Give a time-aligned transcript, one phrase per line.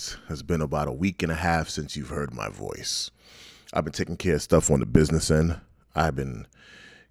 [0.00, 3.10] it has been about a week and a half since you've heard my voice.
[3.72, 5.60] I've been taking care of stuff on the business end.
[5.94, 6.46] I've been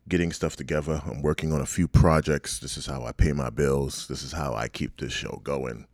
[0.08, 1.02] getting stuff together.
[1.06, 2.60] I'm working on a few projects.
[2.60, 4.08] This is how I pay my bills.
[4.08, 5.86] This is how I keep this show going.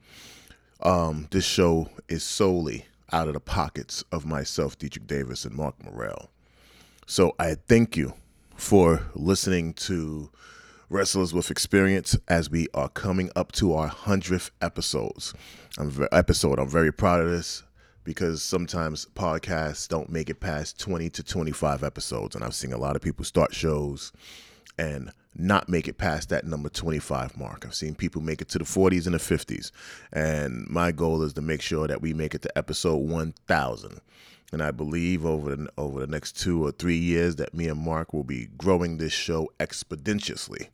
[0.82, 5.76] Um, this show is solely out of the pockets of myself, Deitrich Davis, and Mark
[5.84, 6.30] Morel.
[7.08, 8.14] So I thank you
[8.56, 10.32] for listening to
[10.88, 15.34] Wrestlers with Experience as we are coming up to our 100th episodes.
[15.80, 16.60] I'm, episode.
[16.60, 17.64] I'm very proud of this
[18.04, 22.36] because sometimes podcasts don't make it past 20 to 25 episodes.
[22.36, 24.14] And I've seen a lot of people start shows
[24.78, 27.66] and not make it past that number 25 mark.
[27.66, 29.72] I've seen people make it to the 40s and the 50s.
[30.14, 34.02] And my goal is to make sure that we make it to episode 1000.
[34.52, 37.80] And I believe over the, over the next two or three years that me and
[37.80, 40.70] Mark will be growing this show expeditiously.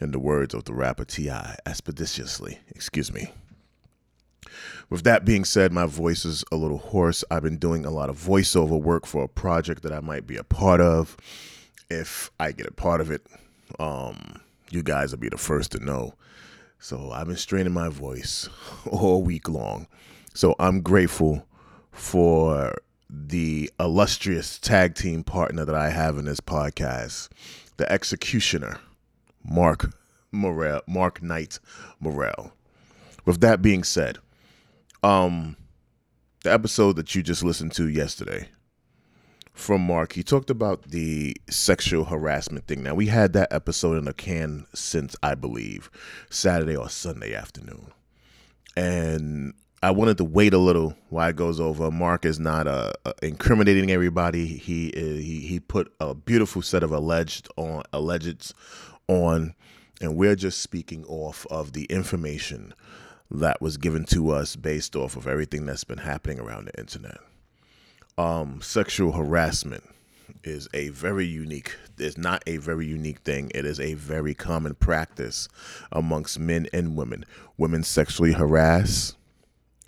[0.00, 3.30] In the words of the rapper T.I., expeditiously, excuse me.
[4.90, 7.24] With that being said, my voice is a little hoarse.
[7.30, 10.36] I've been doing a lot of voiceover work for a project that I might be
[10.36, 11.16] a part of.
[11.90, 13.24] If I get a part of it,
[13.78, 14.40] um,
[14.70, 16.14] you guys will be the first to know.
[16.78, 18.48] So I've been straining my voice
[18.90, 19.86] all week long.
[20.34, 21.46] So I'm grateful
[21.92, 22.74] for
[23.14, 27.28] the illustrious tag team partner that I have in this podcast,
[27.76, 28.78] the executioner,
[29.44, 29.94] Mark
[30.32, 31.58] Morel, Mark Knight
[32.00, 32.52] Morel.
[33.24, 34.18] With that being said,
[35.02, 35.56] um,
[36.42, 38.48] the episode that you just listened to yesterday
[39.52, 42.82] from Mark, he talked about the sexual harassment thing.
[42.82, 45.90] Now we had that episode in the can since I believe
[46.28, 47.92] Saturday or Sunday afternoon,
[48.76, 49.54] and
[49.84, 51.90] I wanted to wait a little while it goes over.
[51.90, 54.46] Mark is not uh, uh, incriminating everybody.
[54.46, 58.54] He he he put a beautiful set of alleged on alleged
[59.08, 59.54] on,
[60.00, 62.72] and we're just speaking off of the information
[63.30, 67.18] that was given to us based off of everything that's been happening around the internet.
[68.16, 69.84] Um, sexual harassment
[70.44, 74.74] is a very unique it's not a very unique thing it is a very common
[74.74, 75.46] practice
[75.92, 77.26] amongst men and women
[77.58, 79.14] women sexually harass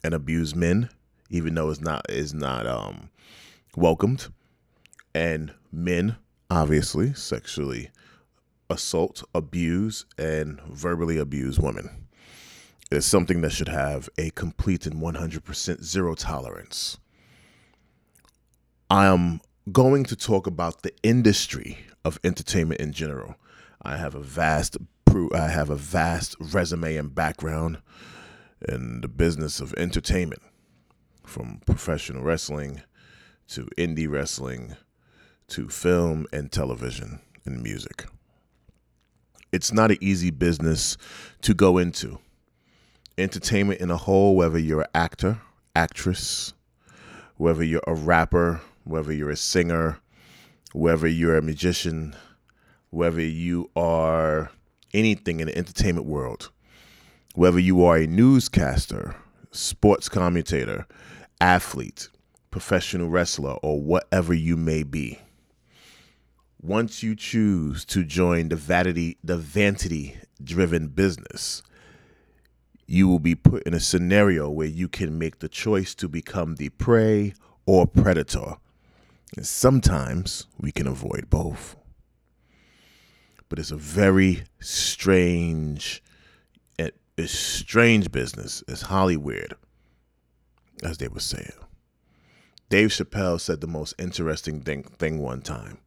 [0.06, 0.88] and abuse men,
[1.28, 3.10] even though it's not is not um,
[3.76, 4.28] welcomed,
[5.14, 6.16] and men
[6.48, 7.90] obviously sexually
[8.70, 12.06] assault, abuse, and verbally abuse women.
[12.90, 16.98] It's something that should have a complete and 100% zero tolerance.
[18.88, 19.40] I am
[19.72, 23.34] going to talk about the industry of entertainment in general.
[23.82, 24.76] I have a vast
[25.34, 27.78] I have a vast resume and background
[28.68, 30.42] in the business of entertainment,
[31.24, 32.82] from professional wrestling
[33.48, 34.76] to indie wrestling
[35.48, 38.06] to film and television and music.
[39.52, 40.96] It's not an easy business
[41.42, 42.18] to go into.
[43.16, 45.40] Entertainment in a whole, whether you're an actor,
[45.74, 46.52] actress,
[47.36, 49.98] whether you're a rapper, whether you're a singer,
[50.72, 52.14] whether you're a magician,
[52.90, 54.50] whether you are
[54.92, 56.50] anything in the entertainment world,
[57.36, 59.14] whether you are a newscaster,
[59.50, 60.86] sports commentator,
[61.38, 62.08] athlete,
[62.50, 65.18] professional wrestler, or whatever you may be.
[66.62, 71.62] Once you choose to join the vanity, the vanity driven business,
[72.86, 76.56] you will be put in a scenario where you can make the choice to become
[76.56, 77.34] the prey
[77.66, 78.54] or predator.
[79.36, 81.76] And sometimes we can avoid both.
[83.50, 86.02] But it's a very strange
[87.16, 88.62] it's strange business.
[88.68, 89.54] It's Hollywood,
[90.82, 91.52] as they were saying.
[92.68, 95.78] Dave Chappelle said the most interesting thing, thing one time.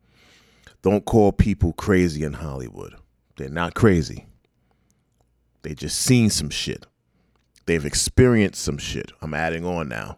[0.82, 2.96] Don't call people crazy in Hollywood.
[3.36, 4.26] They're not crazy.
[5.62, 6.86] They just seen some shit.
[7.66, 9.12] They've experienced some shit.
[9.22, 10.18] I'm adding on now.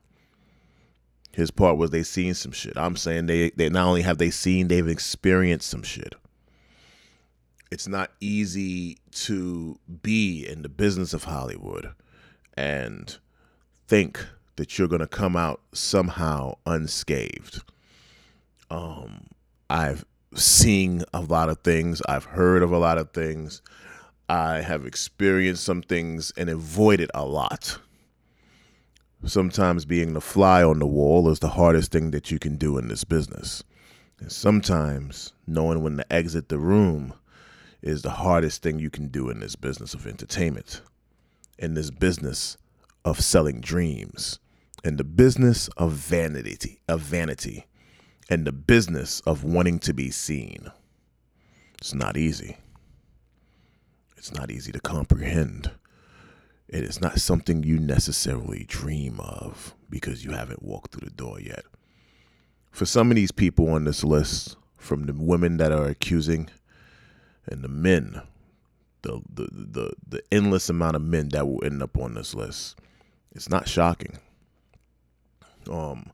[1.33, 2.77] His part was they seen some shit.
[2.77, 6.13] I'm saying they they not only have they seen, they've experienced some shit
[7.71, 11.93] it's not easy to be in the business of Hollywood
[12.55, 13.17] and
[13.87, 14.23] think
[14.57, 17.63] that you're going to come out somehow unscathed.
[18.69, 19.27] Um,
[19.69, 23.61] I've seen a lot of things, I've heard of a lot of things,
[24.27, 27.79] I have experienced some things and avoided a lot.
[29.25, 32.77] Sometimes being the fly on the wall is the hardest thing that you can do
[32.77, 33.63] in this business.
[34.19, 37.13] And sometimes knowing when to exit the room
[37.81, 40.81] is the hardest thing you can do in this business of entertainment,
[41.57, 42.57] in this business
[43.03, 44.39] of selling dreams,
[44.83, 47.65] in the business of vanity, of vanity,
[48.29, 50.71] and the business of wanting to be seen.
[51.79, 52.57] It's not easy.
[54.15, 55.71] It's not easy to comprehend.
[56.67, 61.39] It is not something you necessarily dream of because you haven't walked through the door
[61.39, 61.65] yet.
[62.69, 66.49] For some of these people on this list, from the women that are accusing
[67.47, 68.21] and the men,
[69.01, 72.79] the the the, the endless amount of men that will end up on this list,
[73.31, 74.17] it's not shocking.
[75.69, 76.11] Um,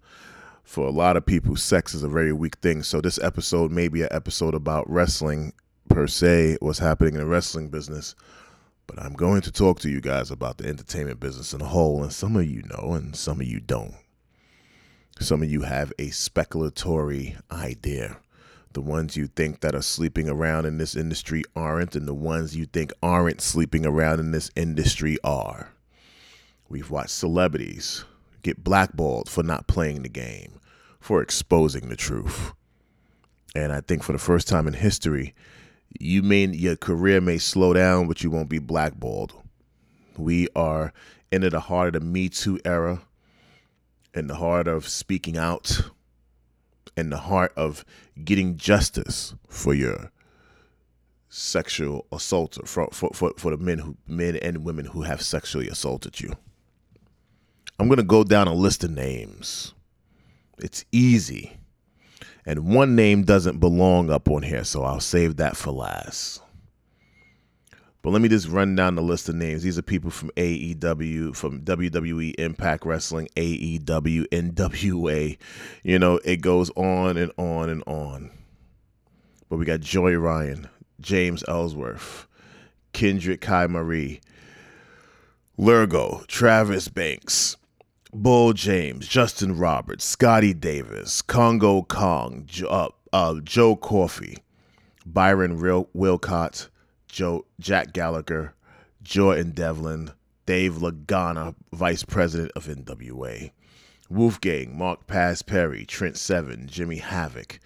[0.63, 2.83] for a lot of people, sex is a very weak thing.
[2.83, 5.53] So this episode may be an episode about wrestling
[5.88, 8.15] per se, what's happening in the wrestling business.
[8.85, 12.03] But I'm going to talk to you guys about the entertainment business in a whole,
[12.03, 13.95] and some of you know, and some of you don't.
[15.19, 18.18] Some of you have a speculatory idea.
[18.77, 22.56] The ones you think that are sleeping around in this industry aren't, and the ones
[22.56, 25.71] you think aren't sleeping around in this industry are.
[26.69, 28.06] We've watched celebrities
[28.44, 30.59] get blackballed for not playing the game,
[31.00, 32.53] for exposing the truth.
[33.56, 35.33] And I think for the first time in history,
[36.00, 39.33] you may your career may slow down, but you won't be blackballed.
[40.18, 40.94] We are
[41.31, 43.01] into the heart of the Me Too era,
[44.13, 45.81] in the heart of speaking out,
[46.98, 47.86] in the heart of
[48.24, 50.12] getting justice for your
[51.30, 55.68] sexual assaulter for, for, for, for the men who men and women who have sexually
[55.68, 56.34] assaulted you.
[57.80, 59.74] I'm to go down a list of names.
[60.58, 61.58] It's easy.
[62.46, 66.42] And one name doesn't belong up on here, so I'll save that for last.
[68.02, 69.64] But let me just run down the list of names.
[69.64, 75.38] These are people from AEW, from WWE, Impact Wrestling, AEW, NWA.
[75.84, 78.32] You know, it goes on and on and on.
[79.50, 80.68] But we got Joey Ryan,
[81.02, 82.28] James Ellsworth,
[82.94, 84.22] Kendrick Kai Marie,
[85.58, 87.58] Lurgo, Travis Banks,
[88.14, 94.38] Bull James, Justin Roberts, Scotty Davis, Kongo Kong, uh, uh, Joe Coffey,
[95.06, 96.68] Byron Real- Wilcott,
[97.18, 98.54] Joe Jack Gallagher,
[99.02, 100.12] Jordan Devlin,
[100.46, 103.50] Dave Lagana, Vice President of NWA,
[104.08, 107.60] Wolfgang, Mark Paz Perry, Trent Seven, Jimmy Havoc,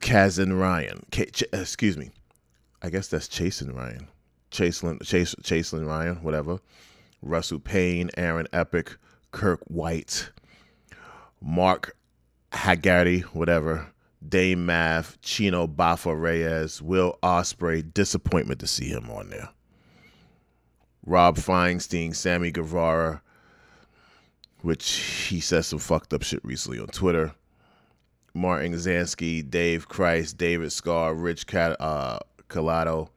[0.00, 2.10] Kazan Ryan, K- Ch- uh, excuse me,
[2.82, 4.08] I guess that's Chasen Ryan,
[4.50, 6.58] Chaselin, Chase, Chaselin Ryan, whatever.
[7.22, 8.96] Russell Payne, Aaron Epic,
[9.30, 10.30] Kirk White,
[11.40, 11.96] Mark
[12.50, 13.92] Haggerty, whatever,
[14.26, 17.92] Dame Maff, Chino Bafa Reyes, Will Ospreay.
[17.92, 19.48] Disappointment to see him on there.
[21.06, 23.22] Rob Feinstein, Sammy Guevara,
[24.62, 24.90] which
[25.28, 27.32] he said some fucked up shit recently on Twitter.
[28.34, 32.18] Martin Zansky, Dave Christ, David Starr, Rich Cat, uh,
[32.48, 33.10] Colado,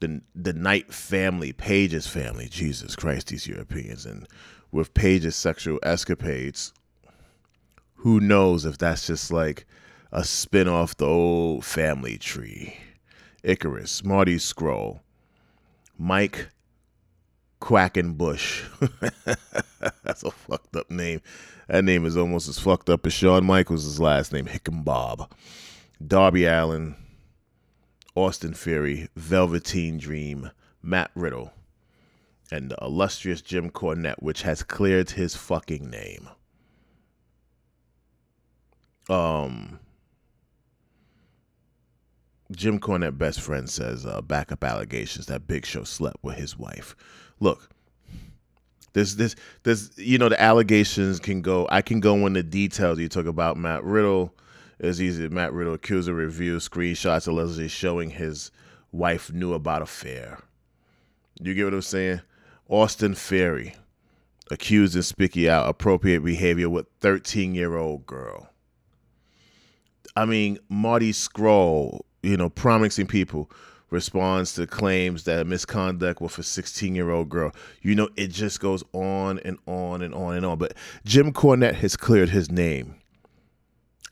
[0.00, 2.48] the the Knight family, Paige's family.
[2.48, 4.26] Jesus Christ, these Europeans, and
[4.70, 6.72] with Paige's sexual escapades,
[7.94, 9.64] who knows if that's just like
[10.12, 12.76] a spin off the old family tree.
[13.42, 15.00] Icarus, Marty Scurll,
[15.98, 16.48] Mike
[17.60, 18.64] Quackenbush.
[20.04, 21.22] That's a fucked up name.
[21.66, 25.30] That name is almost as fucked up as Shawn Michaels' last name, Hickenbob.
[26.06, 26.96] Darby Allin,
[28.14, 30.50] Austin Theory, Velveteen Dream,
[30.82, 31.52] Matt Riddle,
[32.50, 36.28] and the illustrious Jim Cornette, which has cleared his fucking name.
[39.08, 39.78] Um,
[42.52, 46.94] Jim Cornette best friend says uh, backup allegations that Big Show slept with his wife.
[47.40, 47.70] Look,
[48.92, 51.66] this this this you know the allegations can go.
[51.70, 52.98] I can go into details.
[52.98, 54.34] You talk about Matt Riddle.
[54.78, 55.28] It's easy.
[55.28, 58.50] Matt Riddle accuser review screenshots allegedly showing his
[58.90, 60.38] wife knew about affair.
[61.40, 62.20] You get what I'm saying?
[62.68, 63.74] Austin Theory
[64.50, 68.50] accused and speaking out appropriate behavior with 13 year old girl.
[70.14, 73.50] I mean, Marty Scurll, you know, promising people
[73.90, 77.52] responds to claims that misconduct with a 16 year old girl.
[77.82, 80.58] You know, it just goes on and on and on and on.
[80.58, 80.74] But
[81.04, 82.96] Jim Cornette has cleared his name.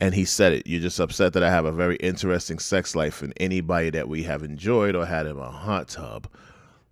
[0.02, 0.66] And he said it.
[0.66, 4.22] You're just upset that I have a very interesting sex life, and anybody that we
[4.22, 6.26] have enjoyed or had in a hot tub,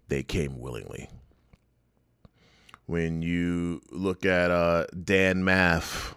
[0.08, 1.08] they came willingly.
[2.84, 6.14] When you look at uh, Dan Maff,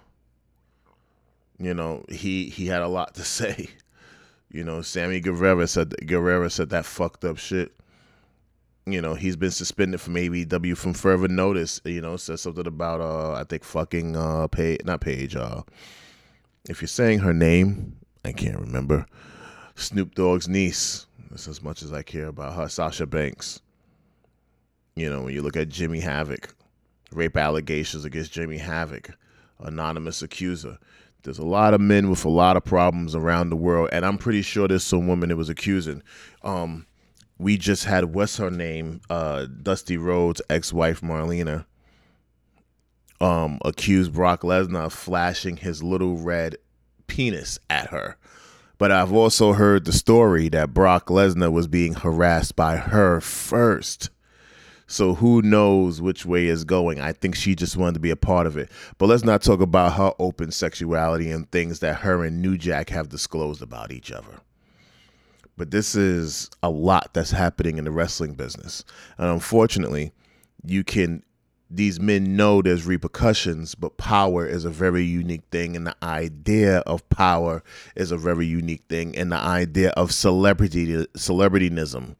[1.57, 3.69] you know he he had a lot to say.
[4.51, 7.71] You know, Sammy Guevara said Guerrero said that fucked up shit.
[8.85, 11.79] You know, he's been suspended from AEW from further notice.
[11.85, 15.61] You know, said something about uh I think fucking uh Page not Page, uh
[16.67, 19.05] if you're saying her name, I can't remember.
[19.75, 21.07] Snoop Dogg's niece.
[21.29, 23.61] That's as much as I care about her, Sasha Banks.
[24.95, 26.53] You know, when you look at Jimmy Havoc,
[27.13, 29.11] rape allegations against Jimmy Havoc,
[29.59, 30.77] anonymous accuser.
[31.23, 34.17] There's a lot of men with a lot of problems around the world, and I'm
[34.17, 36.01] pretty sure there's some women that was accusing.
[36.43, 36.87] Um,
[37.37, 41.65] we just had what's her name, uh, Dusty Rhodes' ex-wife Marlena,
[43.19, 46.57] um, accused Brock Lesnar of flashing his little red
[47.07, 48.17] penis at her.
[48.77, 54.09] But I've also heard the story that Brock Lesnar was being harassed by her first.
[54.91, 56.99] So who knows which way is going?
[56.99, 58.69] I think she just wanted to be a part of it.
[58.97, 62.89] But let's not talk about her open sexuality and things that her and New Jack
[62.89, 64.41] have disclosed about each other.
[65.55, 68.83] But this is a lot that's happening in the wrestling business.
[69.17, 70.11] And unfortunately,
[70.65, 71.23] you can
[71.69, 76.79] these men know there's repercussions, but power is a very unique thing, and the idea
[76.79, 77.63] of power
[77.95, 82.17] is a very unique thing, and the idea of celebrity celebrityism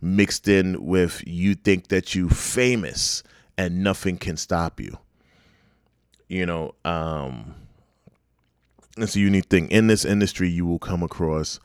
[0.00, 3.22] mixed in with you think that you famous
[3.56, 4.98] and nothing can stop you.
[6.28, 7.54] You know, um
[8.96, 9.68] it's a unique thing.
[9.70, 11.60] In this industry, you will come across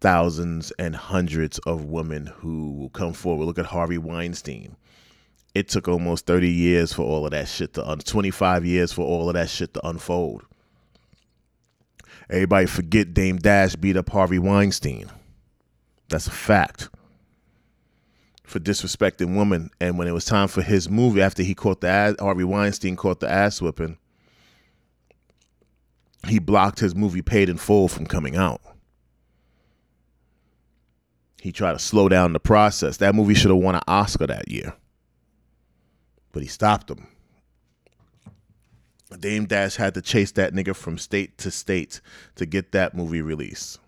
[0.00, 3.44] thousands and hundreds of women who will come forward.
[3.44, 4.76] Look at Harvey Weinstein.
[5.54, 9.02] It took almost 30 years for all of that shit to un 25 years for
[9.02, 10.44] all of that shit to unfold.
[12.28, 15.10] Everybody forget Dame Dash beat up Harvey Weinstein.
[16.08, 16.88] That's a fact
[18.46, 19.70] for disrespecting women.
[19.80, 22.96] And when it was time for his movie, after he caught the ass, Harvey Weinstein
[22.96, 23.98] caught the ass whipping,
[26.26, 28.60] he blocked his movie Paid in Full from coming out.
[31.40, 32.96] He tried to slow down the process.
[32.96, 34.74] That movie should have won an Oscar that year,
[36.32, 37.06] but he stopped him.
[39.20, 42.00] Dame Dash had to chase that nigga from state to state
[42.34, 43.78] to get that movie released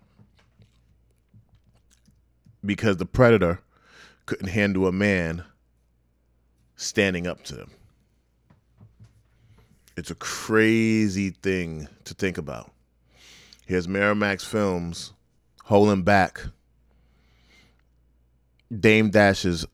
[2.65, 3.59] because the Predator
[4.29, 5.43] couldn't handle a man
[6.75, 7.71] standing up to them.
[9.97, 12.69] It's a crazy thing to think about.
[13.65, 15.13] Here's Miramax Films
[15.63, 16.43] holding back
[18.71, 19.65] Dame Dash's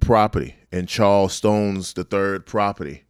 [0.00, 3.04] property and Charles Stone's the third property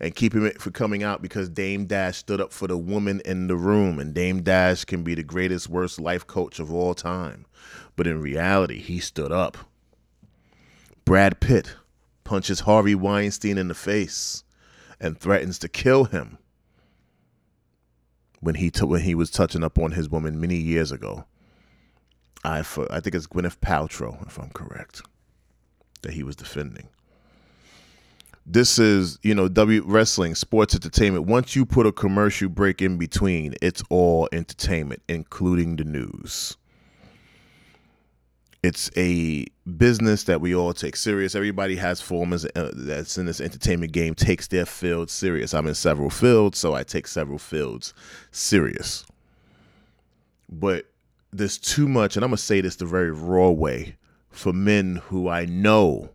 [0.00, 3.48] and keeping it from coming out because Dame Dash stood up for the woman in
[3.48, 7.44] the room and Dame Dash can be the greatest worst life coach of all time.
[7.96, 9.58] But in reality, he stood up
[11.04, 11.74] Brad Pitt
[12.24, 14.44] punches Harvey Weinstein in the face
[15.00, 16.38] and threatens to kill him
[18.40, 21.24] when he t- when he was touching up on his woman many years ago.
[22.44, 25.02] I I think it's Gwyneth Paltrow, if I'm correct,
[26.02, 26.88] that he was defending.
[28.44, 31.26] This is, you know, W wrestling, sports entertainment.
[31.26, 36.56] Once you put a commercial break in between, it's all entertainment, including the news
[38.62, 41.34] it's a business that we all take serious.
[41.34, 45.52] Everybody has forms uh, that's in this entertainment game takes their field serious.
[45.52, 47.92] I'm in several fields, so I take several fields
[48.30, 49.04] serious.
[50.48, 50.86] But
[51.32, 53.96] there's too much, and I'm gonna say this the very raw way,
[54.30, 56.10] for men who I know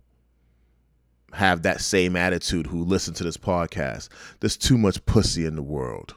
[1.33, 4.07] have that same attitude who listen to this podcast.
[4.39, 6.15] There's too much pussy in the world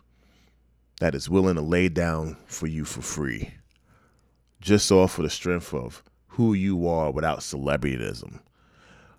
[1.00, 3.50] that is willing to lay down for you for free,
[4.60, 8.40] just off for the strength of who you are without celebrityism.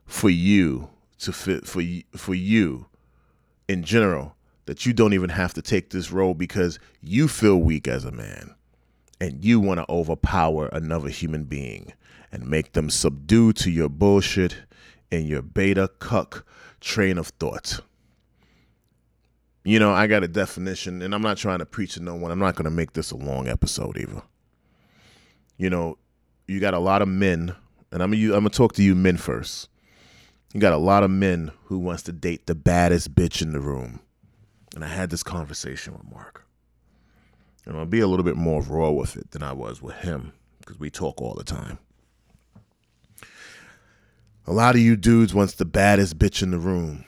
[0.06, 0.89] For you
[1.20, 2.88] to fit for you, for you
[3.68, 7.88] in general that you don't even have to take this role because you feel weak
[7.88, 8.56] as a man
[9.20, 11.94] and you want to overpower another human being
[12.32, 14.56] and make them subdue to your bullshit
[15.12, 16.46] and your beta cuck
[16.80, 17.82] train of thought.
[19.63, 22.32] You know, I got a definition, and I'm not trying to preach to no one.
[22.32, 24.24] I'm not going to make this a long episode either.
[25.58, 25.98] You know,
[26.48, 27.55] you got a lot of men,
[27.91, 29.69] and I'm gonna, I'm gonna talk to you men first.
[30.53, 33.62] You got a lot of men who wants to date the baddest bitch in the
[33.62, 34.01] room.
[34.75, 36.45] And I had this conversation with Mark.
[37.65, 40.33] And I'll be a little bit more raw with it than I was with him
[40.60, 41.77] because we talk all the time.
[44.48, 47.05] A lot of you dudes wants the baddest bitch in the room.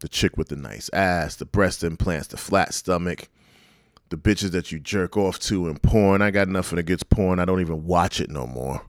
[0.00, 3.28] The chick with the nice ass, the breast implants, the flat stomach,
[4.12, 6.20] the bitches that you jerk off to in porn.
[6.20, 7.38] I got nothing against porn.
[7.38, 8.82] I don't even watch it no more.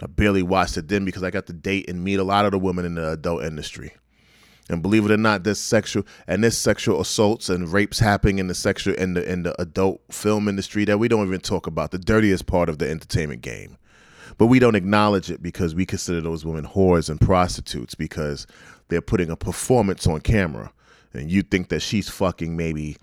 [0.00, 2.52] I barely watched it then because I got to date and meet a lot of
[2.52, 3.94] the women in the adult industry.
[4.70, 8.46] And believe it or not, this sexual and this sexual assaults and rapes happening in
[8.46, 11.90] the sexual in the in the adult film industry that we don't even talk about,
[11.90, 13.76] the dirtiest part of the entertainment game.
[14.36, 18.46] But we don't acknowledge it because we consider those women whores and prostitutes because
[18.86, 20.70] they're putting a performance on camera.
[21.12, 22.98] And you think that she's fucking maybe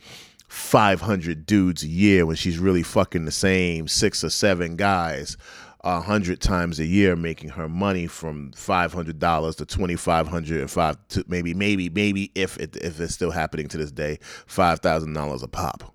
[0.55, 5.35] 500 dudes a year when she's really fucking the same six or seven guys
[5.81, 10.27] a hundred times a year, making her money from five hundred dollars to twenty five
[10.29, 13.91] hundred and five to maybe maybe maybe if it if it's still happening to this
[13.91, 15.93] day, five thousand dollars a pop.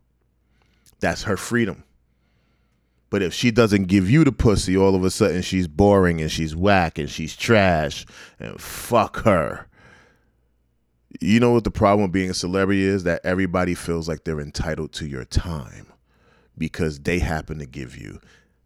[1.01, 1.83] That's her freedom.
[3.09, 6.31] But if she doesn't give you the pussy, all of a sudden she's boring and
[6.31, 8.05] she's whack and she's trash
[8.39, 9.67] and fuck her.
[11.19, 13.05] You know what the problem with being a celebrity is?
[13.05, 15.87] That everybody feels like they're entitled to your time
[16.57, 18.21] because they happen to give you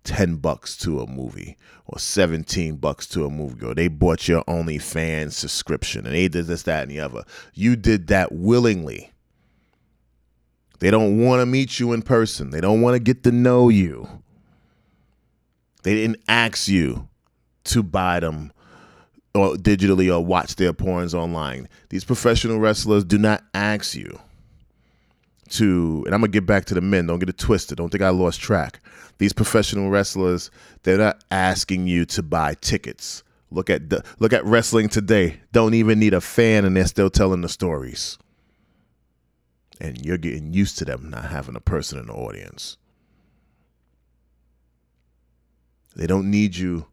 [0.04, 4.44] 10 bucks to a movie or 17 bucks to a movie or they bought your
[4.44, 7.24] OnlyFans subscription and they did this, that, and the other.
[7.54, 9.10] You did that willingly.
[10.80, 12.50] They don't want to meet you in person.
[12.50, 14.22] They don't want to get to know you.
[15.82, 17.08] They didn't ask you
[17.64, 18.52] to buy them
[19.34, 21.68] or digitally or watch their porns online.
[21.88, 24.18] These professional wrestlers do not ask you
[25.50, 27.06] to, and I'm gonna get back to the men.
[27.06, 27.78] Don't get it twisted.
[27.78, 28.80] Don't think I lost track.
[29.18, 30.50] These professional wrestlers,
[30.82, 33.22] they're not asking you to buy tickets.
[33.50, 35.40] Look at the, look at wrestling today.
[35.52, 38.18] Don't even need a fan, and they're still telling the stories.
[39.80, 42.76] And you're getting used to them not having a person in the audience.
[45.94, 46.86] They don't need you.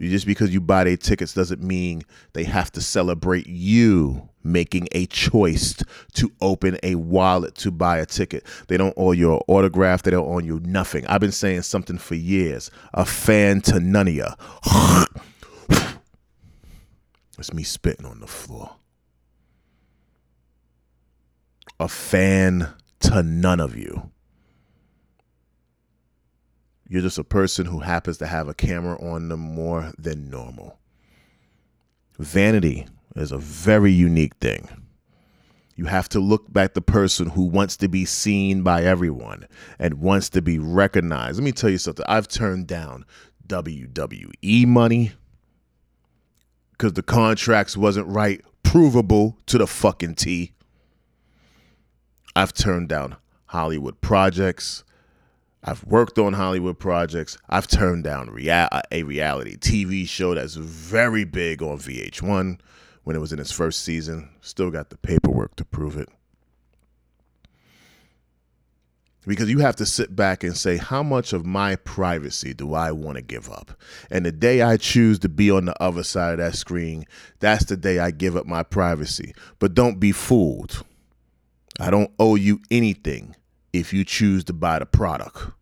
[0.00, 2.02] Just because you buy their tickets doesn't mean
[2.32, 5.74] they have to celebrate you making a choice
[6.14, 8.46] to open a wallet to buy a ticket.
[8.68, 10.02] They don't owe you an autograph.
[10.02, 11.06] They don't owe you nothing.
[11.06, 12.70] I've been saying something for years.
[12.94, 14.26] A fan to none of you.
[17.38, 18.76] It's me spitting on the floor.
[21.78, 22.68] A fan
[23.00, 24.10] to none of you.
[26.90, 30.76] You're just a person who happens to have a camera on them more than normal.
[32.18, 34.68] Vanity is a very unique thing.
[35.76, 39.46] You have to look back the person who wants to be seen by everyone
[39.78, 41.38] and wants to be recognized.
[41.38, 42.04] Let me tell you something.
[42.08, 43.04] I've turned down
[43.46, 45.12] WWE money
[46.72, 50.54] because the contracts wasn't right, provable to the fucking T.
[52.34, 53.16] I've turned down
[53.46, 54.82] Hollywood projects.
[55.62, 57.36] I've worked on Hollywood projects.
[57.48, 62.58] I've turned down rea- uh, a reality TV show that's very big on VH1
[63.04, 64.30] when it was in its first season.
[64.40, 66.08] Still got the paperwork to prove it.
[69.26, 72.90] Because you have to sit back and say, how much of my privacy do I
[72.90, 73.72] want to give up?
[74.10, 77.04] And the day I choose to be on the other side of that screen,
[77.38, 79.34] that's the day I give up my privacy.
[79.58, 80.84] But don't be fooled.
[81.78, 83.36] I don't owe you anything
[83.72, 85.52] if you choose to buy the product.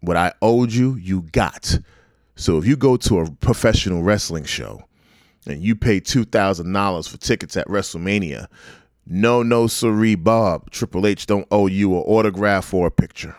[0.00, 1.78] What I owed you, you got.
[2.36, 4.84] So if you go to a professional wrestling show
[5.46, 8.48] and you pay $2,000 for tickets at WrestleMania,
[9.06, 13.36] no, no, siree, Bob, Triple H don't owe you an autograph or a picture.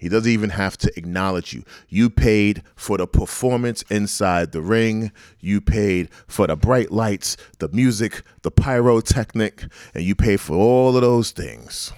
[0.00, 1.62] He doesn't even have to acknowledge you.
[1.90, 5.12] You paid for the performance inside the ring.
[5.40, 10.96] You paid for the bright lights, the music, the pyrotechnic, and you paid for all
[10.96, 11.92] of those things.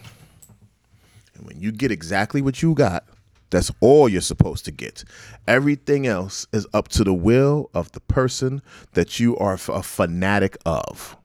[1.37, 3.05] And when you get exactly what you got,
[3.51, 5.05] that's all you're supposed to get.
[5.47, 8.63] Everything else is up to the will of the person
[8.95, 11.17] that you are a fanatic of.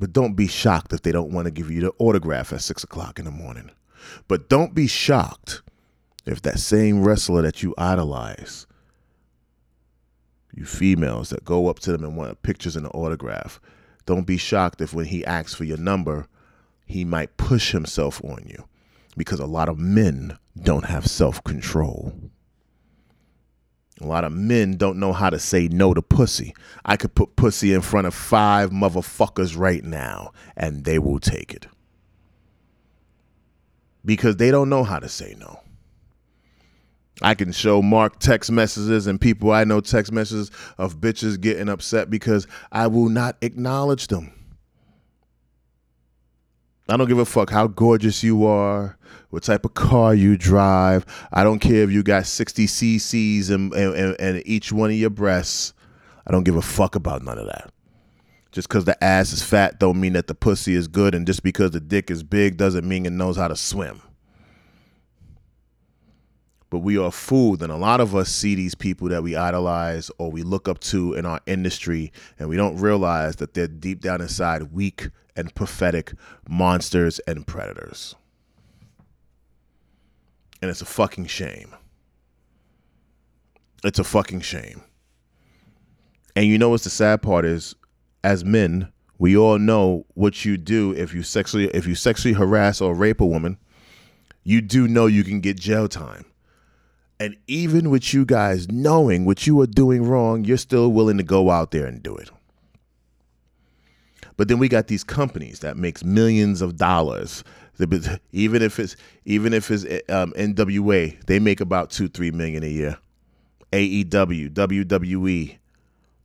[0.00, 2.82] But don't be shocked if they don't want to give you the autograph at six
[2.82, 3.70] o'clock in the morning.
[4.28, 5.62] But don't be shocked
[6.24, 8.66] if that same wrestler that you idolize,
[10.52, 13.60] you females that go up to them and want pictures and an autograph,
[14.06, 16.26] don't be shocked if when he asks for your number,
[16.84, 18.64] he might push himself on you
[19.16, 22.14] because a lot of men don't have self control.
[24.00, 26.54] A lot of men don't know how to say no to pussy.
[26.84, 31.54] I could put pussy in front of five motherfuckers right now and they will take
[31.54, 31.66] it
[34.06, 35.60] because they don't know how to say no.
[37.22, 41.68] I can show Mark text messages and people I know text messages of bitches getting
[41.68, 44.32] upset because I will not acknowledge them.
[46.88, 48.96] I don't give a fuck how gorgeous you are,
[49.30, 51.04] what type of car you drive.
[51.32, 55.74] I don't care if you got 60 cc's in each one of your breasts.
[56.26, 57.72] I don't give a fuck about none of that.
[58.56, 61.42] Just because the ass is fat don't mean that the pussy is good, and just
[61.42, 64.00] because the dick is big doesn't mean it knows how to swim.
[66.70, 70.10] But we are fooled, and a lot of us see these people that we idolize
[70.16, 74.00] or we look up to in our industry, and we don't realize that they're deep
[74.00, 76.14] down inside weak and pathetic
[76.48, 78.14] monsters and predators.
[80.62, 81.74] And it's a fucking shame.
[83.84, 84.80] It's a fucking shame.
[86.34, 87.74] And you know what's the sad part is
[88.22, 92.80] as men, we all know what you do if you sexually if you sexually harass
[92.80, 93.58] or rape a woman,
[94.44, 96.24] you do know you can get jail time.
[97.18, 101.22] And even with you guys knowing what you are doing wrong, you're still willing to
[101.22, 102.30] go out there and do it.
[104.36, 107.42] But then we got these companies that makes millions of dollars.
[108.32, 112.68] Even if it's even if it's um, NWA, they make about two three million a
[112.68, 112.98] year.
[113.72, 115.58] AEW, WWE,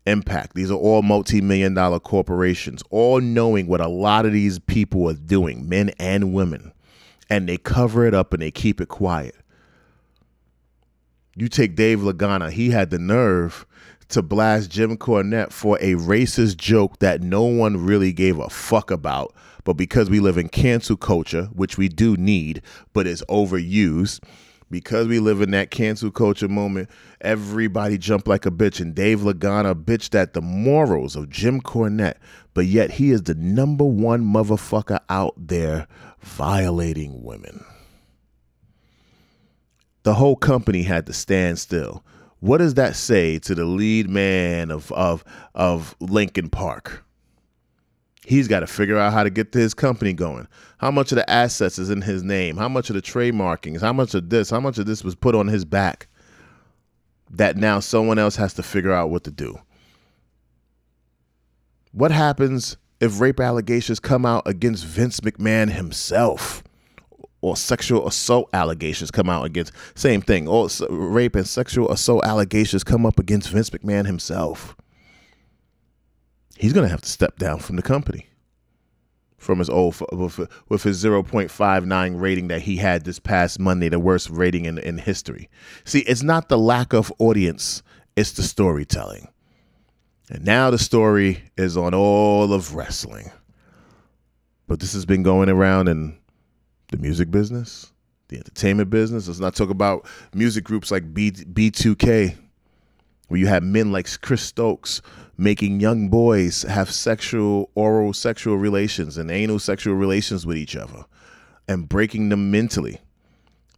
[0.06, 0.56] Impact.
[0.56, 5.14] These are all multi-million dollar corporations, all knowing what a lot of these people are
[5.14, 6.74] doing, men and women,
[7.30, 9.36] and they cover it up and they keep it quiet.
[11.36, 13.66] You take Dave Lagana, he had the nerve
[14.10, 18.92] to blast Jim Cornette for a racist joke that no one really gave a fuck
[18.92, 19.34] about.
[19.64, 22.62] But because we live in cancel culture, which we do need,
[22.94, 24.22] but is overused,
[24.72, 28.80] because we live in that cancel culture moment, everybody jumped like a bitch.
[28.80, 32.18] And Dave Lagana bitched at the morals of Jim Cornette,
[32.54, 35.88] but yet he is the number one motherfucker out there
[36.22, 37.64] violating women.
[40.04, 42.04] The whole company had to stand still.
[42.40, 47.06] What does that say to the lead man of of of Linkin Park?
[48.26, 50.48] He's got to figure out how to get his company going.
[50.78, 52.58] How much of the assets is in his name?
[52.58, 53.82] How much of the trademarkings?
[53.82, 54.50] How much of this?
[54.50, 56.08] How much of this was put on his back?
[57.32, 59.60] That now someone else has to figure out what to do.
[61.94, 66.64] What happens if rape allegations come out against Vince McMahon himself?
[67.42, 72.84] or sexual assault allegations come out against same thing or rape and sexual assault allegations
[72.84, 74.76] come up against Vince McMahon himself
[76.62, 78.28] he's going to have to step down from the company
[79.38, 84.30] from his old with, his 0.59 rating that he had this past Monday the worst
[84.30, 85.50] rating in in history.
[85.84, 87.82] See it's not the lack of audience
[88.16, 89.28] it's the storytelling.
[90.30, 93.32] And now the story is on all of wrestling.
[94.68, 96.18] But this has been going around in
[96.90, 97.92] the music business,
[98.30, 99.28] the entertainment business.
[99.28, 102.38] Let's not talk about music groups like B B2K,
[103.28, 105.02] where you have men like Chris Stokes
[105.42, 111.04] making young boys have sexual, oral sexual relations and anal sexual relations with each other
[111.68, 113.02] and breaking them mentally.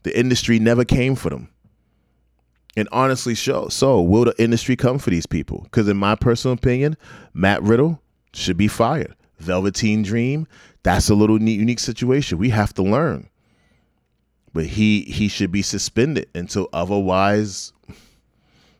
[0.04, 1.48] The industry never came for them.
[2.76, 5.62] And honestly, so, so will the industry come for these people?
[5.64, 6.98] Because in my personal opinion,
[7.34, 8.02] Matt Riddle
[8.34, 9.16] should be fired.
[9.38, 10.48] Velveteen Dream,
[10.84, 12.40] that's a little unique situation.
[12.40, 13.30] We have to learn.
[14.52, 17.72] But he he should be suspended until otherwise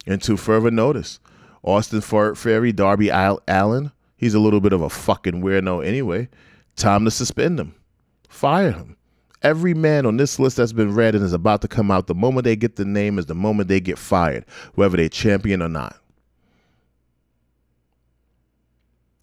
[0.06, 1.20] until further notice.
[1.64, 3.92] Austin Theory, Darby Allin.
[4.18, 6.28] he's a little bit of a fucking weirdo anyway.
[6.76, 7.76] Time to suspend him.
[8.28, 8.98] Fire him.
[9.42, 12.16] Every man on this list that's been read and is about to come out, the
[12.16, 14.46] moment they get the name is the moment they get fired,
[14.76, 15.98] whether they champion or not.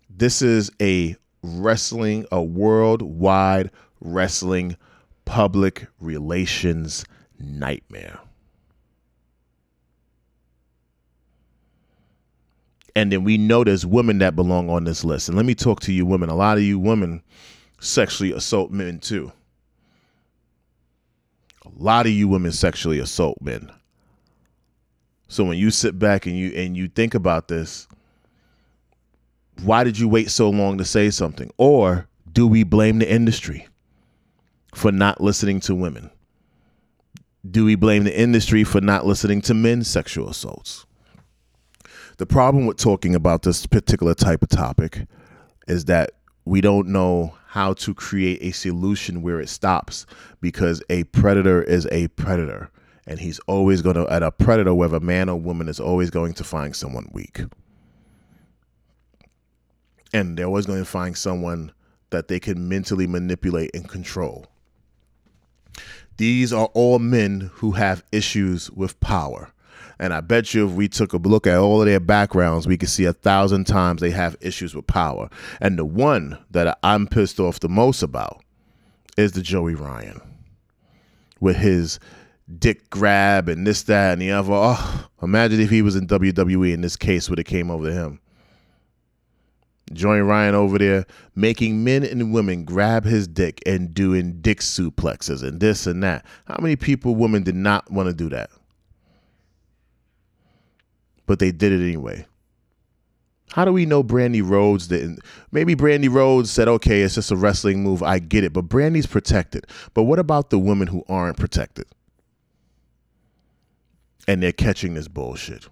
[0.09, 4.76] This is a wrestling, a worldwide wrestling
[5.24, 7.05] public relations
[7.38, 8.20] nightmare.
[12.96, 15.29] And then we know there's women that belong on this list.
[15.29, 16.29] And let me talk to you women.
[16.29, 17.22] A lot of you women
[17.81, 19.33] sexually assault men too.
[21.64, 23.70] A lot of you women sexually assault men.
[25.29, 27.87] So when you sit back and you and you think about this,
[29.62, 31.50] why did you wait so long to say something?
[31.57, 33.68] Or do we blame the industry
[34.74, 36.11] for not listening to women?
[37.48, 40.85] Do we blame the industry for not listening to men's sexual assaults?
[42.20, 45.06] The problem with talking about this particular type of topic
[45.66, 46.11] is that
[46.44, 50.04] we don't know how to create a solution where it stops
[50.42, 52.70] because a predator is a predator
[53.06, 56.35] and he's always going to at a predator whether man or woman is always going
[56.35, 57.40] to find someone weak
[60.12, 61.72] and they're always going to find someone
[62.11, 64.46] that they can mentally manipulate and control.
[66.18, 69.54] These are all men who have issues with power.
[70.01, 72.79] And I bet you if we took a look at all of their backgrounds, we
[72.79, 75.29] could see a thousand times they have issues with power.
[75.61, 78.43] And the one that I'm pissed off the most about
[79.19, 80.23] is the Joey Ryan
[81.39, 82.01] with his
[82.59, 84.53] dick grab and this, that, and the other.
[84.55, 87.93] Oh, imagine if he was in WWE and this case would have came over to
[87.93, 88.21] him.
[89.93, 95.43] Joey Ryan over there making men and women grab his dick and doing dick suplexes
[95.43, 96.25] and this and that.
[96.47, 98.51] How many people, women, did not want to do that?
[101.31, 102.27] But they did it anyway.
[103.53, 105.21] How do we know Brandi Rhodes didn't?
[105.53, 108.03] Maybe Brandi Rhodes said, okay, it's just a wrestling move.
[108.03, 108.53] I get it.
[108.53, 109.69] But Brandi's protected.
[109.95, 111.87] But what about the women who aren't protected?
[114.27, 115.69] And they're catching this bullshit.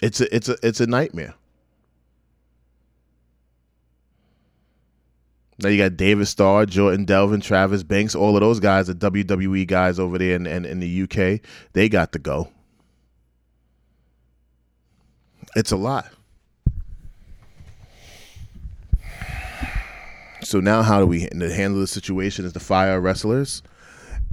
[0.00, 1.34] It's a it's a it's a nightmare.
[5.62, 9.64] Now you got David Starr, Jordan Devlin, Travis Banks, all of those guys, the WWE
[9.66, 11.40] guys over there in, in, in the UK,
[11.72, 12.48] they got to go.
[15.54, 16.10] It's a lot.
[20.42, 23.62] So now how do we handle the situation is to fire wrestlers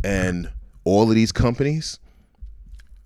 [0.03, 0.49] and
[0.83, 1.99] all of these companies,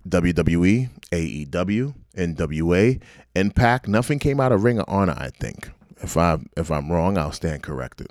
[0.08, 3.02] WWE, AEW, NWA,
[3.36, 5.70] Impact, nothing came out of Ring of Honor, I think.
[6.04, 8.08] If I if I'm wrong, I'll stand corrected.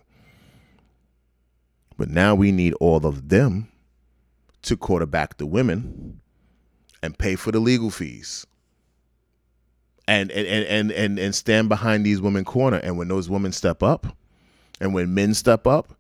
[1.96, 3.70] But now we need all of them
[4.64, 6.20] to quarterback the women
[7.04, 8.48] and pay for the legal fees.
[10.08, 12.78] And and and and and stand behind these women corner.
[12.78, 14.18] And when those women step up,
[14.82, 15.96] and when men step up,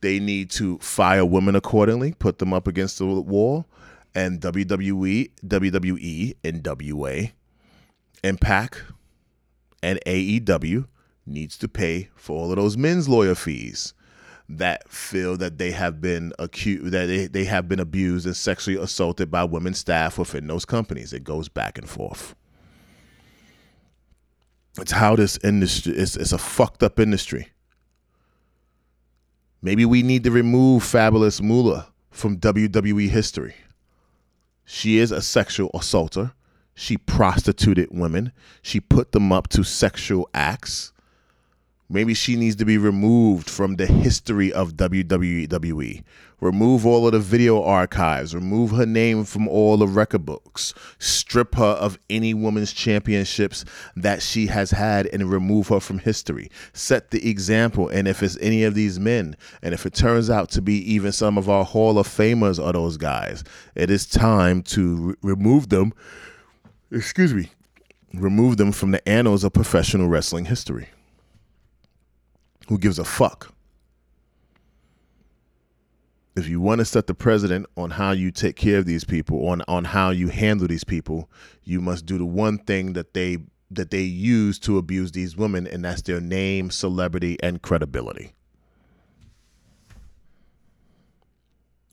[0.00, 3.66] they need to fire women accordingly, put them up against the wall.
[4.14, 7.32] And WWE, WWE, NWA,
[8.22, 8.82] Impact,
[9.82, 10.86] and AEW
[11.26, 13.94] needs to pay for all of those men's lawyer fees
[14.48, 18.78] that feel that they have been accused that they, they have been abused and sexually
[18.80, 21.12] assaulted by women staff within those companies.
[21.12, 22.34] It goes back and forth.
[24.78, 27.48] It's how this industry is it's a fucked up industry.
[29.62, 33.54] Maybe we need to remove Fabulous Moolah from WWE history.
[34.66, 36.32] She is a sexual assaulter.
[36.74, 38.32] She prostituted women.
[38.60, 40.92] She put them up to sexual acts.
[41.88, 46.02] Maybe she needs to be removed from the history of WWE.
[46.40, 48.34] Remove all of the video archives.
[48.34, 50.74] Remove her name from all the record books.
[50.98, 53.64] Strip her of any women's championships
[53.96, 56.50] that she has had and remove her from history.
[56.72, 57.88] Set the example.
[57.88, 61.12] And if it's any of these men, and if it turns out to be even
[61.12, 63.44] some of our Hall of Famers or those guys,
[63.74, 65.92] it is time to re- remove them.
[66.90, 67.50] Excuse me.
[68.12, 70.88] Remove them from the annals of professional wrestling history.
[72.68, 73.52] Who gives a fuck?
[76.36, 79.46] If you want to set the president on how you take care of these people,
[79.46, 81.30] on on how you handle these people,
[81.62, 83.38] you must do the one thing that they
[83.70, 88.32] that they use to abuse these women, and that's their name, celebrity, and credibility.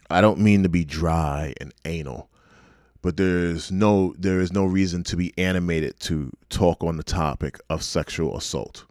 [0.10, 2.30] I don't mean to be dry and anal,
[3.02, 7.60] but there's no there is no reason to be animated to talk on the topic
[7.70, 8.86] of sexual assault.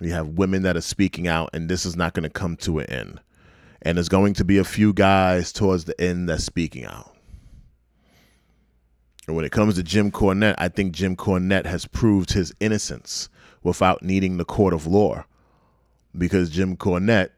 [0.00, 2.78] We have women that are speaking out, and this is not going to come to
[2.78, 3.20] an end.
[3.82, 7.14] And there's going to be a few guys towards the end that's speaking out.
[9.26, 13.28] And when it comes to Jim Cornette, I think Jim Cornette has proved his innocence
[13.62, 15.24] without needing the court of law.
[16.16, 17.30] Because Jim Cornette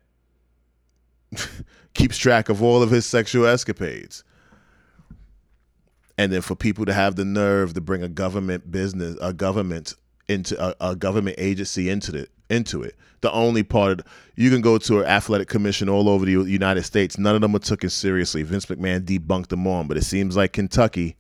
[1.94, 4.25] keeps track of all of his sexual escapades.
[6.16, 9.94] And then for people to have the nerve to bring a government business, a government
[10.29, 12.97] into a, a government agency into it, into it.
[13.23, 16.83] The only part of, you can go to an athletic commission all over the United
[16.83, 17.19] States.
[17.19, 18.43] None of them were taken seriously.
[18.43, 21.17] Vince McMahon debunked them on, but it seems like Kentucky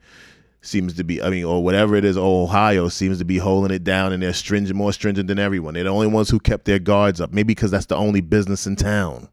[0.62, 3.84] seems to be, I mean, or whatever it is, Ohio seems to be holding it
[3.84, 5.74] down, and they're stringent, more stringent than everyone.
[5.74, 7.32] They're the only ones who kept their guards up.
[7.32, 9.28] Maybe because that's the only business in town.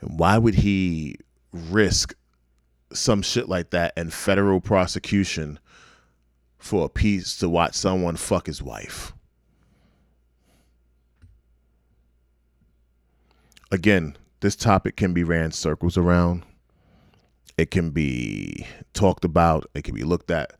[0.00, 1.16] And why would he
[1.52, 2.14] risk
[2.92, 5.58] some shit like that and federal prosecution
[6.58, 9.12] for a piece to watch someone fuck his wife?
[13.70, 16.44] Again, this topic can be ran circles around.
[17.58, 20.52] It can be talked about, it can be looked at,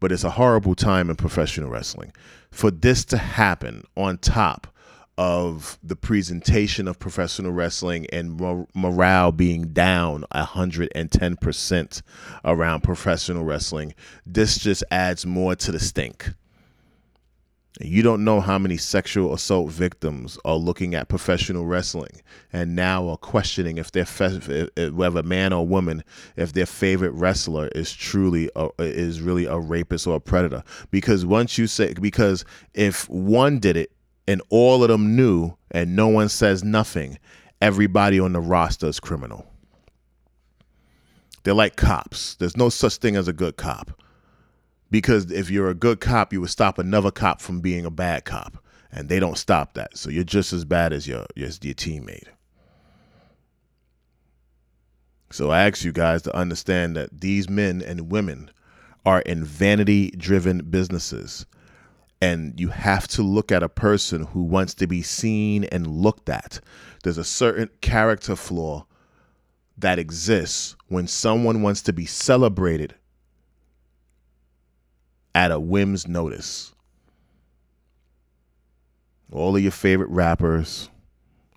[0.00, 2.12] but it's a horrible time in professional wrestling.
[2.50, 4.66] For this to happen on top
[5.16, 8.40] of the presentation of professional wrestling and
[8.74, 12.02] morale being down 110%
[12.44, 13.94] around professional wrestling,
[14.26, 16.30] this just adds more to the stink.
[17.78, 22.20] You don't know how many sexual assault victims are looking at professional wrestling
[22.52, 24.06] and now are questioning if their
[24.90, 26.02] whether man or woman,
[26.36, 30.64] if their favorite wrestler is truly a, is really a rapist or a predator.
[30.90, 33.92] Because once you say because if one did it
[34.26, 37.18] and all of them knew and no one says nothing,
[37.62, 39.46] everybody on the roster is criminal.
[41.44, 42.34] They're like cops.
[42.34, 43.92] There's no such thing as a good cop
[44.90, 48.24] because if you're a good cop, you would stop another cop from being a bad
[48.24, 49.96] cop, and they don't stop that.
[49.96, 52.28] So you're just as bad as your your, your teammate.
[55.32, 58.50] So I ask you guys to understand that these men and women
[59.06, 61.46] are in vanity driven businesses.
[62.20, 66.28] And you have to look at a person who wants to be seen and looked
[66.28, 66.60] at.
[67.02, 68.84] There's a certain character flaw
[69.78, 72.94] that exists when someone wants to be celebrated
[75.34, 76.74] at a whim's notice.
[79.32, 80.90] All of your favorite rappers,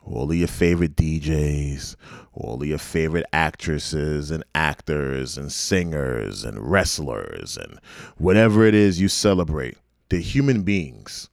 [0.03, 1.95] all of your favorite DJs,
[2.33, 7.79] all of your favorite actresses and actors and singers and wrestlers and
[8.17, 9.77] whatever it is you celebrate,
[10.09, 11.29] they're human beings.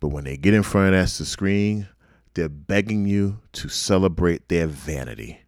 [0.00, 1.88] But when they get in front of that screen,
[2.34, 5.40] They're begging you to celebrate their vanity.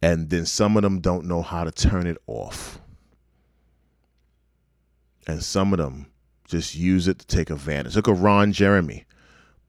[0.00, 2.80] And then some of them don't know how to turn it off.
[5.30, 6.06] And some of them
[6.48, 7.94] just use it to take advantage.
[7.94, 9.04] Look at Ron Jeremy,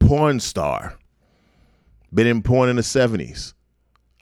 [0.00, 0.98] porn star,
[2.12, 3.54] been in porn in the 70s.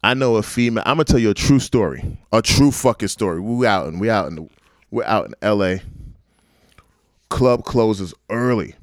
[0.05, 0.83] I know a female.
[0.85, 3.41] I'm gonna tell you a true story, a true fucking story.
[3.41, 4.49] We out and we out the,
[4.91, 5.81] we're out in L.A.
[7.31, 8.75] Club closes early,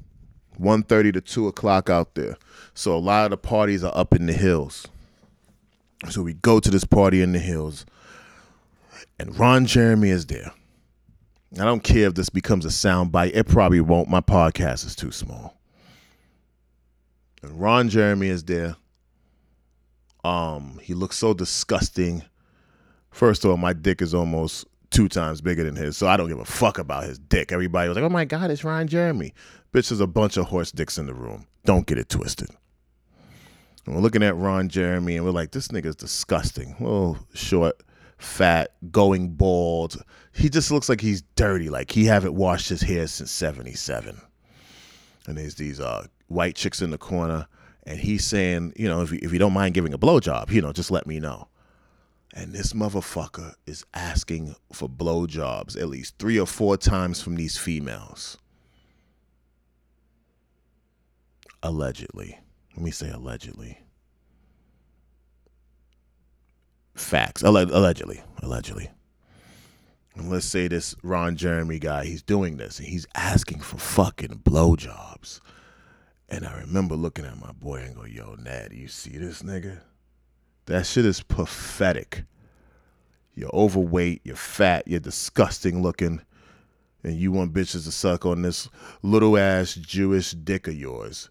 [0.60, 2.36] 1.30 to two o'clock out there.
[2.74, 4.88] So a lot of the parties are up in the hills.
[6.10, 7.86] So we go to this party in the hills,
[9.16, 10.52] and Ron Jeremy is there.
[11.54, 13.30] I don't care if this becomes a soundbite.
[13.34, 14.08] It probably won't.
[14.08, 15.58] My podcast is too small.
[17.42, 18.76] And Ron Jeremy is there.
[20.24, 22.22] Um, he looks so disgusting.
[23.10, 26.28] First of all, my dick is almost two times bigger than his, so I don't
[26.28, 27.52] give a fuck about his dick.
[27.52, 29.32] Everybody was like, "Oh my god, it's Ron Jeremy."
[29.72, 31.46] Bitch, there's a bunch of horse dicks in the room.
[31.64, 32.50] Don't get it twisted.
[33.86, 36.74] And we're looking at Ron Jeremy, and we're like, "This nigga's disgusting.
[36.80, 37.82] Little short,
[38.18, 40.02] fat, going bald.
[40.32, 41.70] He just looks like he's dirty.
[41.70, 44.20] Like he haven't washed his hair since '77."
[45.26, 47.46] And there's these uh, white chicks in the corner
[47.88, 50.60] and he's saying, you know, if you, if you don't mind giving a blowjob, you
[50.60, 51.48] know, just let me know.
[52.34, 57.56] And this motherfucker is asking for blowjobs at least three or four times from these
[57.56, 58.36] females.
[61.62, 62.38] Allegedly.
[62.76, 63.78] Let me say allegedly.
[66.98, 67.42] Facts.
[67.42, 68.22] Alleg- allegedly.
[68.42, 68.90] Allegedly.
[70.16, 74.40] And let's say this Ron Jeremy guy, he's doing this and he's asking for fucking
[74.44, 75.40] blowjobs.
[76.28, 79.80] And I remember looking at my boy and go, yo, Nad, you see this nigga?
[80.66, 82.24] That shit is pathetic.
[83.34, 86.20] You're overweight, you're fat, you're disgusting looking,
[87.04, 88.68] and you want bitches to suck on this
[89.02, 91.30] little ass Jewish dick of yours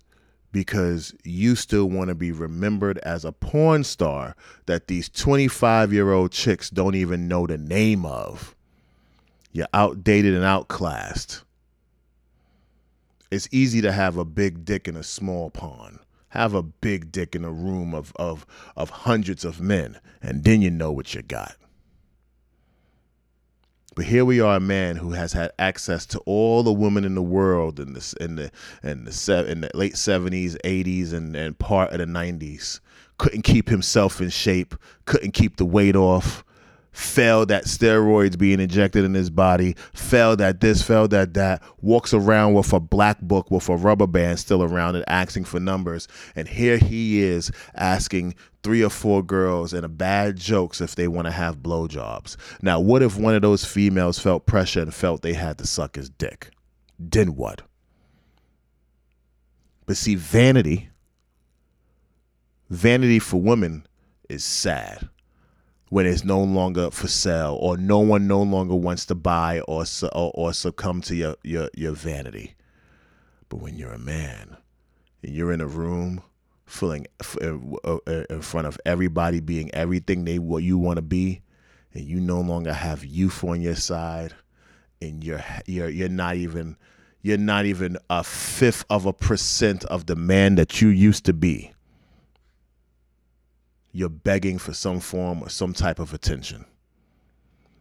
[0.51, 6.11] because you still want to be remembered as a porn star that these 25 year
[6.11, 8.55] old chicks don't even know the name of.
[9.51, 11.43] You're outdated and outclassed.
[13.29, 15.99] It's easy to have a big dick in a small pond.
[16.29, 20.61] Have a big dick in a room of, of, of hundreds of men, and then
[20.61, 21.55] you know what you got.
[23.97, 27.15] But here we are, a man who has had access to all the women in
[27.15, 28.51] the world in the in the
[28.83, 32.79] in the, in the late seventies, eighties, and, and part of the nineties.
[33.17, 34.75] Couldn't keep himself in shape.
[35.05, 36.45] Couldn't keep the weight off
[36.97, 42.11] failed at steroids being injected in his body, failed at this, failed at that, walks
[42.11, 46.07] around with a black book with a rubber band still around it, asking for numbers.
[46.35, 48.33] And here he is asking
[48.63, 52.35] three or four girls and a bad jokes if they want to have blowjobs.
[52.63, 55.97] Now, what if one of those females felt pressure and felt they had to suck
[55.97, 56.49] his dick?
[56.97, 57.61] Then what?
[59.85, 60.89] But see, vanity,
[62.71, 63.85] vanity for women
[64.27, 65.09] is sad
[65.89, 69.85] when it's no longer for sale or no one no longer wants to buy or
[70.13, 72.55] or, or succumb to your, your your vanity.
[73.49, 74.57] But when you're a man
[75.23, 76.21] and you're in a room
[76.65, 77.07] feeling
[77.41, 81.41] uh, uh, in front of everybody being everything they what you want to be
[81.93, 84.33] and you no longer have youth on your side
[85.01, 86.75] and you're you're you're not even
[87.21, 91.33] you're not even a fifth of a percent of the man that you used to
[91.33, 91.71] be
[93.97, 96.65] you're begging for some form or some type of attention.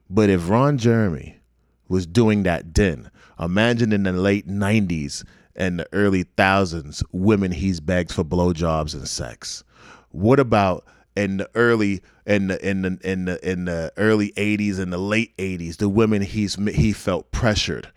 [0.09, 1.40] But if Ron Jeremy
[1.88, 5.24] was doing that then, imagine in the late 90s
[5.55, 9.62] and the early thousands, women he's begged for blowjobs and sex.
[10.11, 14.79] What about in the early in the in the in the in the early 80s
[14.79, 17.92] and the late 80s, the women he's he felt pressured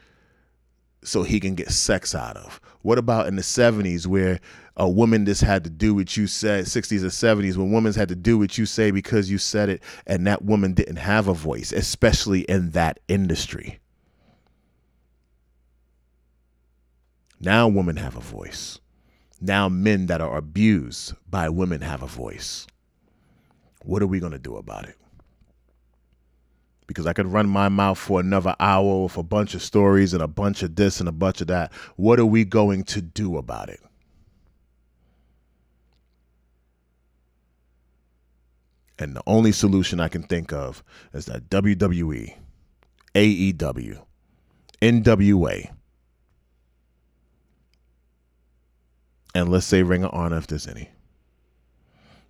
[1.04, 2.60] so he can get sex out of?
[2.82, 4.40] What about in the 70s where
[4.76, 8.10] a woman just had to do what you said, 60s or 70s, when women had
[8.10, 11.34] to do what you say because you said it, and that woman didn't have a
[11.34, 13.80] voice, especially in that industry?
[17.42, 18.80] Now women have a voice.
[19.42, 22.68] Now men that are abused by women have a voice.
[23.84, 24.96] What are we going to do about it?
[26.90, 30.24] Because I could run my mouth for another hour with a bunch of stories and
[30.24, 31.72] a bunch of this and a bunch of that.
[31.98, 33.80] What are we going to do about it?
[38.98, 40.84] And the only solution I can think of
[41.14, 42.34] is that WWE,
[43.14, 44.02] AEW,
[44.82, 45.72] NWA,
[49.36, 50.90] and let's say Ring of Honor if there's any,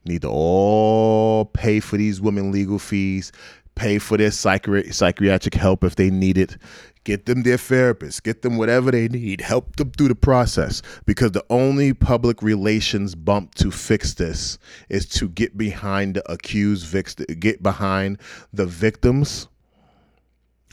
[0.05, 3.31] need to all pay for these women legal fees,
[3.75, 6.57] pay for their psychi- psychiatric help if they need it,
[7.03, 10.81] get them their therapist, get them whatever they need, help them through the process.
[11.05, 14.57] Because the only public relations bump to fix this
[14.89, 16.93] is to get behind the accused
[17.39, 18.19] get behind
[18.53, 19.47] the victims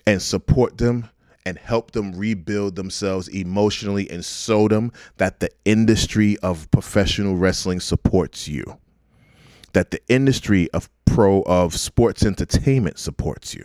[0.07, 1.09] and support them
[1.45, 7.79] and help them rebuild themselves emotionally and show them that the industry of professional wrestling
[7.79, 8.79] supports you.
[9.77, 13.63] That the industry of pro of sports entertainment supports you.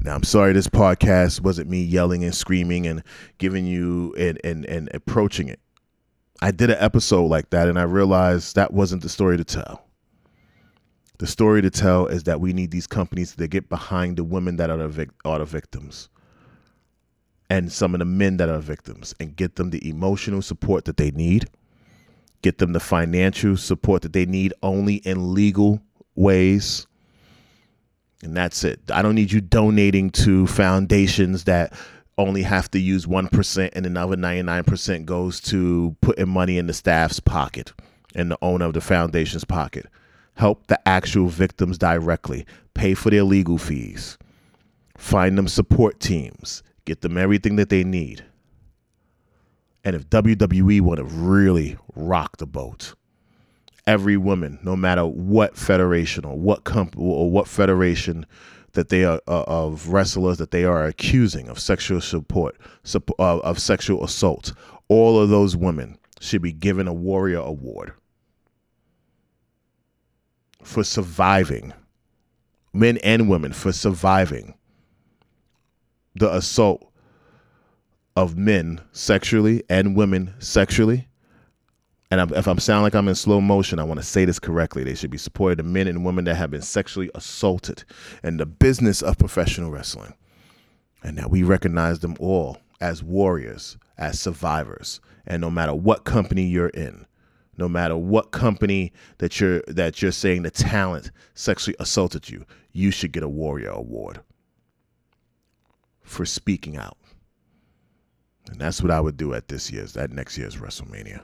[0.00, 3.04] Now I'm sorry this podcast wasn't me yelling and screaming and
[3.38, 5.60] giving you and and, and approaching it.
[6.42, 9.86] I did an episode like that and I realized that wasn't the story to tell.
[11.18, 14.56] The story to tell is that we need these companies to get behind the women
[14.56, 16.08] that are the, vic- are the victims
[17.48, 20.96] and some of the men that are victims and get them the emotional support that
[20.96, 21.48] they need,
[22.42, 25.80] get them the financial support that they need only in legal
[26.14, 26.86] ways.
[28.22, 28.80] And that's it.
[28.92, 31.72] I don't need you donating to foundations that
[32.16, 37.20] only have to use 1% and another 99% goes to putting money in the staff's
[37.20, 37.72] pocket
[38.14, 39.86] and the owner of the foundation's pocket.
[40.34, 42.44] Help the actual victims directly.
[42.74, 44.18] Pay for their legal fees.
[44.96, 48.24] Find them support teams get them everything that they need.
[49.88, 52.92] And if WWE would have really rocked the boat,
[53.86, 58.26] every woman, no matter what federation or what company or what federation
[58.72, 62.54] that they are uh, of wrestlers that they are accusing of sexual support,
[62.94, 64.52] uh, of sexual assault,
[64.88, 67.94] all of those women should be given a warrior award
[70.62, 71.72] for surviving,
[72.74, 74.52] men and women for surviving
[76.14, 76.87] the assault
[78.18, 81.06] of men sexually and women sexually.
[82.10, 84.82] And if I'm sound like I'm in slow motion, I want to say this correctly.
[84.82, 87.84] They should be supported the men and women that have been sexually assaulted
[88.24, 90.14] in the business of professional wrestling.
[91.04, 95.00] And that we recognize them all as warriors, as survivors.
[95.24, 97.06] And no matter what company you're in,
[97.56, 102.90] no matter what company that you're that you're saying the talent sexually assaulted you, you
[102.90, 104.22] should get a warrior award
[106.02, 106.96] for speaking out.
[108.48, 111.22] And that's what I would do at this year's, that next year's WrestleMania.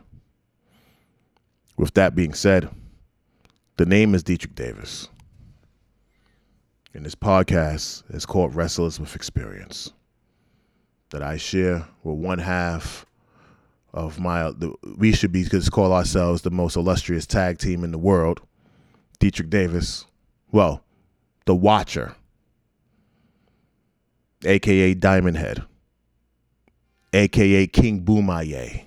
[1.76, 2.68] With that being said,
[3.76, 5.08] the name is Deitrich Davis.
[6.92, 9.92] And this podcast is called Wrestlers with Experience.
[11.10, 13.06] That I share with one half
[13.92, 17.92] of my, the, we should be, because call ourselves the most illustrious tag team in
[17.92, 18.40] the world.
[19.20, 20.06] Deitrich Davis,
[20.52, 20.82] well,
[21.46, 22.16] the Watcher
[24.44, 25.62] aka Diamond Head,
[27.14, 28.84] aka King Boomaaye,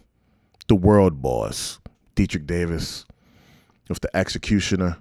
[0.67, 1.79] the World Boss,
[2.15, 3.05] Deitrich Davis,
[3.87, 4.97] with the Executioner,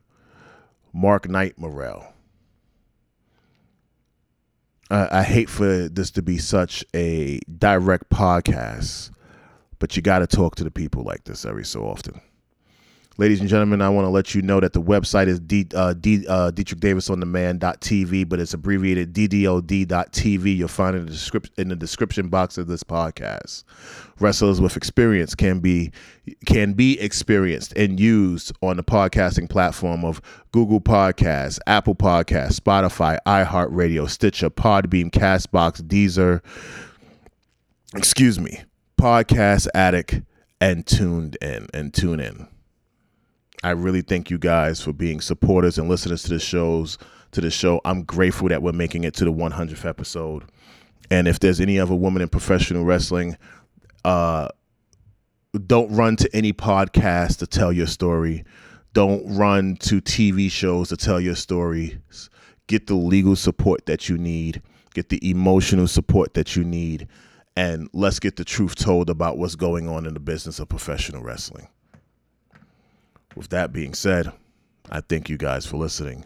[0.92, 2.12] Mark Knight Morel.
[4.88, 9.10] I hate for this to be such a direct podcast,
[9.80, 12.20] but you got to talk to the people like this every so often.
[13.18, 15.94] Ladies and gentlemen, I want to let you know that the website is D, uh,
[15.94, 20.54] D, uh, DeitrichDavisOnDemand.tv, but it's abbreviated DDOD.tv.
[20.54, 23.64] You'll find it in the, description, in the description box of this podcast.
[24.20, 25.92] Wrestlers with experience can be
[26.44, 30.20] can be experienced and used on the podcasting platform of
[30.52, 36.42] Google Podcasts, Apple Podcasts, Spotify, iHeartRadio, Stitcher, Podbean, Castbox, Deezer.
[37.94, 38.60] Excuse me,
[39.00, 40.20] Podcast Addict,
[40.60, 42.48] and tuned in and tune in.
[43.64, 46.98] I really thank you guys for being supporters and listeners to the shows
[47.32, 47.80] to the show.
[47.84, 50.44] I'm grateful that we're making it to the 100th episode.
[51.11, 53.36] And if there's any other woman in professional wrestling,
[54.04, 54.48] uh,
[55.66, 58.44] don't run to any podcast to tell your story.
[58.92, 62.00] Don't run to TV shows to tell your story.
[62.66, 64.62] Get the legal support that you need.
[64.94, 67.07] Get the emotional support that you need.
[67.54, 71.22] And let's get the truth told about what's going on in the business of professional
[71.22, 71.68] wrestling.
[73.37, 74.32] With that being said,
[74.91, 76.24] I thank you guys for listening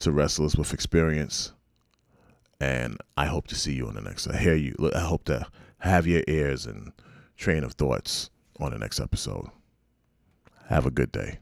[0.00, 1.52] to Wrestlers with Experience.
[2.60, 4.28] And I hope to see you on the next.
[4.28, 4.76] I hear you.
[4.94, 5.46] I hope to
[5.78, 6.92] have your ears and
[7.36, 8.30] train of thoughts
[8.60, 9.48] on the next episode.
[10.68, 11.38] Have a good day.